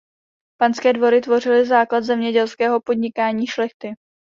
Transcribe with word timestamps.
Panské 0.57 0.93
dvory 0.93 1.21
tvořily 1.21 1.65
základ 1.67 2.01
zemědělského 2.03 2.81
podnikání 2.81 3.47
šlechty. 3.47 3.93